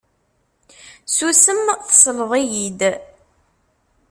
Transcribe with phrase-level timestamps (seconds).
[1.15, 2.81] Susem, tesleḍ-iyi-d.